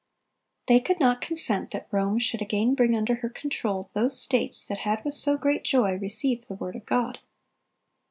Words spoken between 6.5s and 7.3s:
word of God.